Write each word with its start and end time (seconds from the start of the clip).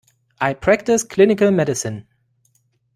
I 0.39 0.55
practice 0.55 1.03
clinical 1.03 1.51
medicine. 1.51 2.07